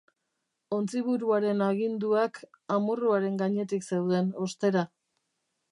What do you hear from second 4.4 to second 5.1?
ostera.